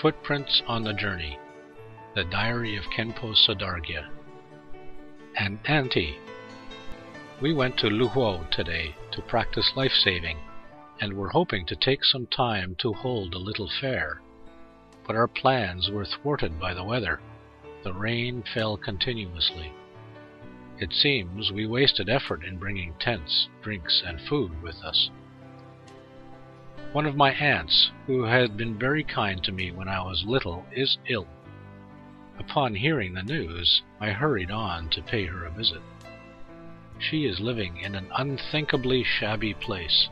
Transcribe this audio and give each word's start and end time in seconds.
Footprints 0.00 0.62
on 0.66 0.82
the 0.82 0.94
Journey 0.94 1.38
The 2.14 2.24
Diary 2.24 2.74
of 2.78 2.84
Khenpo 2.84 3.34
Sodargye 3.34 4.08
An 5.38 5.60
Auntie 5.66 6.16
We 7.42 7.52
went 7.52 7.76
to 7.80 7.88
Luhuo 7.88 8.48
today 8.50 8.94
to 9.12 9.20
practice 9.20 9.72
life 9.76 9.92
saving 9.92 10.38
and 11.02 11.12
were 11.12 11.28
hoping 11.28 11.66
to 11.66 11.76
take 11.76 12.02
some 12.02 12.26
time 12.28 12.76
to 12.78 12.94
hold 12.94 13.34
a 13.34 13.38
little 13.38 13.68
fair. 13.78 14.22
But 15.06 15.16
our 15.16 15.28
plans 15.28 15.90
were 15.90 16.06
thwarted 16.06 16.58
by 16.58 16.72
the 16.72 16.84
weather. 16.84 17.20
The 17.84 17.92
rain 17.92 18.42
fell 18.54 18.78
continuously. 18.78 19.70
It 20.78 20.94
seems 20.94 21.52
we 21.52 21.66
wasted 21.66 22.08
effort 22.08 22.42
in 22.42 22.56
bringing 22.56 22.94
tents, 23.00 23.50
drinks, 23.60 24.02
and 24.06 24.18
food 24.18 24.62
with 24.62 24.76
us. 24.76 25.10
One 26.92 27.06
of 27.06 27.14
my 27.14 27.30
aunts, 27.30 27.92
who 28.06 28.24
had 28.24 28.56
been 28.56 28.76
very 28.76 29.04
kind 29.04 29.42
to 29.44 29.52
me 29.52 29.70
when 29.70 29.86
I 29.86 30.02
was 30.02 30.24
little, 30.24 30.66
is 30.72 30.98
ill. 31.08 31.28
Upon 32.36 32.74
hearing 32.74 33.14
the 33.14 33.22
news, 33.22 33.82
I 34.00 34.10
hurried 34.10 34.50
on 34.50 34.88
to 34.90 35.02
pay 35.02 35.26
her 35.26 35.44
a 35.44 35.52
visit. 35.52 35.82
She 36.98 37.26
is 37.26 37.38
living 37.38 37.76
in 37.76 37.94
an 37.94 38.08
unthinkably 38.16 39.04
shabby 39.04 39.54
place. 39.54 40.08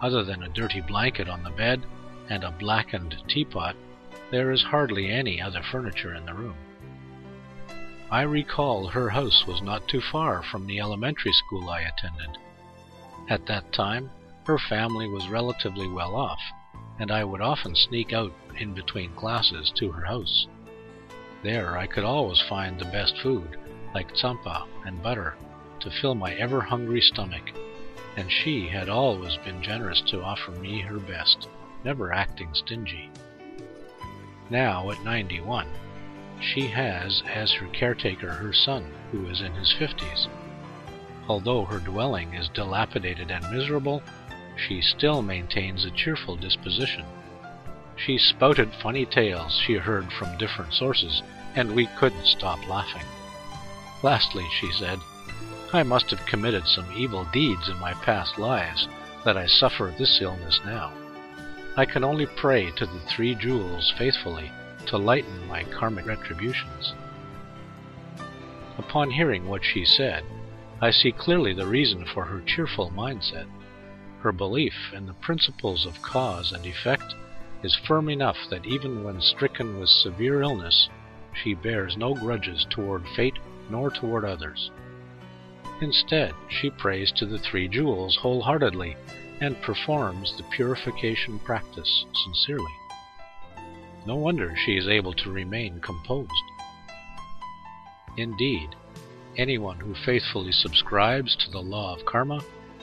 Other 0.00 0.22
than 0.22 0.44
a 0.44 0.48
dirty 0.48 0.80
blanket 0.80 1.28
on 1.28 1.42
the 1.42 1.50
bed 1.50 1.82
and 2.28 2.44
a 2.44 2.52
blackened 2.52 3.16
teapot, 3.26 3.74
there 4.30 4.52
is 4.52 4.62
hardly 4.62 5.10
any 5.10 5.42
other 5.42 5.62
furniture 5.62 6.14
in 6.14 6.24
the 6.24 6.34
room. 6.34 6.56
I 8.12 8.22
recall 8.22 8.86
her 8.86 9.10
house 9.10 9.44
was 9.44 9.60
not 9.60 9.88
too 9.88 10.00
far 10.00 10.44
from 10.44 10.68
the 10.68 10.78
elementary 10.78 11.32
school 11.32 11.68
I 11.68 11.80
attended. 11.80 12.38
At 13.28 13.46
that 13.46 13.72
time, 13.72 14.10
her 14.46 14.58
family 14.58 15.08
was 15.08 15.28
relatively 15.28 15.88
well 15.88 16.14
off, 16.14 16.40
and 17.00 17.10
I 17.10 17.24
would 17.24 17.40
often 17.40 17.74
sneak 17.74 18.12
out 18.12 18.32
in 18.58 18.74
between 18.74 19.12
classes 19.14 19.72
to 19.74 19.90
her 19.90 20.04
house. 20.04 20.46
There 21.42 21.76
I 21.76 21.86
could 21.88 22.04
always 22.04 22.40
find 22.48 22.78
the 22.78 22.84
best 22.86 23.18
food, 23.18 23.58
like 23.92 24.14
tsampa 24.14 24.66
and 24.84 25.02
butter, 25.02 25.34
to 25.80 25.90
fill 25.90 26.14
my 26.14 26.32
ever 26.34 26.60
hungry 26.60 27.00
stomach, 27.00 27.50
and 28.16 28.30
she 28.30 28.68
had 28.68 28.88
always 28.88 29.36
been 29.38 29.62
generous 29.62 30.00
to 30.02 30.22
offer 30.22 30.52
me 30.52 30.80
her 30.80 30.98
best, 30.98 31.48
never 31.84 32.12
acting 32.12 32.54
stingy. 32.54 33.10
Now, 34.48 34.90
at 34.90 35.02
ninety 35.02 35.40
one, 35.40 35.66
she 36.40 36.68
has 36.68 37.22
as 37.26 37.50
her 37.52 37.66
caretaker 37.68 38.30
her 38.30 38.52
son, 38.52 38.92
who 39.10 39.26
is 39.26 39.40
in 39.40 39.52
his 39.54 39.72
fifties. 39.72 40.28
Although 41.28 41.64
her 41.64 41.80
dwelling 41.80 42.34
is 42.34 42.48
dilapidated 42.50 43.32
and 43.32 43.50
miserable, 43.50 44.02
she 44.56 44.80
still 44.80 45.22
maintains 45.22 45.84
a 45.84 45.90
cheerful 45.90 46.36
disposition. 46.36 47.04
She 47.96 48.18
spouted 48.18 48.72
funny 48.82 49.06
tales 49.06 49.60
she 49.66 49.74
heard 49.74 50.12
from 50.12 50.36
different 50.38 50.72
sources, 50.74 51.22
and 51.54 51.74
we 51.74 51.86
couldn't 51.98 52.26
stop 52.26 52.66
laughing. 52.68 53.04
Lastly, 54.02 54.44
she 54.60 54.70
said, 54.72 54.98
I 55.72 55.82
must 55.82 56.10
have 56.10 56.26
committed 56.26 56.66
some 56.66 56.86
evil 56.96 57.24
deeds 57.32 57.68
in 57.68 57.78
my 57.78 57.92
past 57.94 58.38
lives 58.38 58.86
that 59.24 59.36
I 59.36 59.46
suffer 59.46 59.94
this 59.98 60.20
illness 60.20 60.60
now. 60.64 60.92
I 61.76 61.84
can 61.84 62.04
only 62.04 62.26
pray 62.26 62.70
to 62.72 62.86
the 62.86 63.00
three 63.00 63.34
jewels 63.34 63.92
faithfully 63.98 64.50
to 64.86 64.96
lighten 64.96 65.46
my 65.48 65.64
karmic 65.64 66.06
retributions. 66.06 66.94
Upon 68.78 69.10
hearing 69.10 69.48
what 69.48 69.64
she 69.64 69.84
said, 69.84 70.24
I 70.80 70.90
see 70.90 71.10
clearly 71.10 71.54
the 71.54 71.66
reason 71.66 72.06
for 72.06 72.24
her 72.24 72.40
cheerful 72.42 72.90
mindset. 72.90 73.46
Her 74.26 74.32
belief 74.32 74.92
in 74.92 75.06
the 75.06 75.14
principles 75.14 75.86
of 75.86 76.02
cause 76.02 76.50
and 76.50 76.66
effect 76.66 77.14
is 77.62 77.78
firm 77.86 78.08
enough 78.08 78.36
that 78.50 78.66
even 78.66 79.04
when 79.04 79.20
stricken 79.20 79.78
with 79.78 79.88
severe 79.88 80.42
illness, 80.42 80.88
she 81.32 81.54
bears 81.54 81.96
no 81.96 82.12
grudges 82.12 82.66
toward 82.68 83.06
fate 83.10 83.38
nor 83.70 83.88
toward 83.88 84.24
others. 84.24 84.72
Instead, 85.80 86.34
she 86.48 86.70
prays 86.70 87.12
to 87.12 87.24
the 87.24 87.38
three 87.38 87.68
jewels 87.68 88.16
wholeheartedly 88.16 88.96
and 89.40 89.62
performs 89.62 90.36
the 90.36 90.42
purification 90.50 91.38
practice 91.38 92.04
sincerely. 92.24 92.74
No 94.06 94.16
wonder 94.16 94.56
she 94.56 94.76
is 94.76 94.88
able 94.88 95.12
to 95.12 95.30
remain 95.30 95.78
composed. 95.78 96.32
Indeed, 98.16 98.74
anyone 99.36 99.78
who 99.78 99.94
faithfully 99.94 100.50
subscribes 100.50 101.36
to 101.36 101.50
the 101.52 101.62
law 101.62 101.94
of 101.94 102.04
karma 102.04 102.40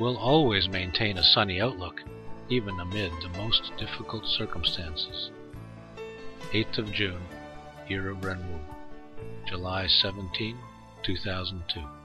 will 0.00 0.16
always 0.16 0.68
maintain 0.68 1.18
a 1.18 1.22
sunny 1.22 1.60
outlook, 1.60 2.02
even 2.48 2.78
amid 2.80 3.12
the 3.22 3.38
most 3.38 3.72
difficult 3.78 4.26
circumstances. 4.26 5.30
8th 6.52 6.78
of 6.78 6.92
June, 6.92 7.22
Year 7.88 8.10
of 8.10 8.18
Renwu, 8.18 8.58
July 9.46 9.86
17, 9.86 10.56
2002. 11.02 12.03